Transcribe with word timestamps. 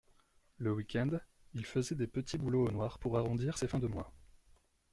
Le 0.57 0.73
week-end, 0.73 1.11
il 1.53 1.63
faisait 1.63 1.93
des 1.93 2.07
petits 2.07 2.39
boulots 2.39 2.67
au 2.67 2.71
noir 2.71 2.97
pour 2.97 3.19
arrondir 3.19 3.59
ses 3.59 3.67
fins 3.67 3.77
de 3.77 3.85
mois 3.85 4.11